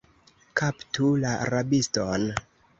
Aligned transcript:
Kaptu 0.61 1.11
la 1.27 1.35
rabiston! 1.53 2.29